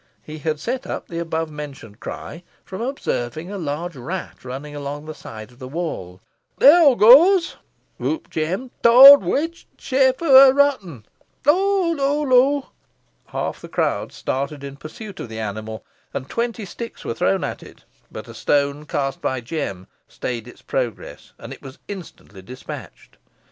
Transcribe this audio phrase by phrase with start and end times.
[0.23, 5.05] He had set up the above mentioned cry from observing a large rat running along
[5.05, 6.19] the side of the wall.
[6.59, 7.57] "Theere hoo goes,"
[7.99, 11.05] whooped Jem, "t'owd witch, i' th' shape ov a rotten!
[11.45, 12.65] loo loo loo!"
[13.27, 17.61] Half the crowd started in pursuit of the animal, and twenty sticks were thrown at
[17.61, 23.17] it, but a stone cast by Jem stayed its progress, and it was instantly despatched.